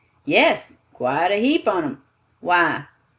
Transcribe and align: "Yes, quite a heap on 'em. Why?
"Yes, 0.25 0.77
quite 0.93 1.29
a 1.31 1.35
heap 1.35 1.67
on 1.67 1.83
'em. 1.83 2.01
Why? 2.39 2.87